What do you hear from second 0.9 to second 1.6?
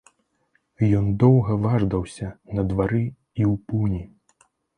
Ён доўга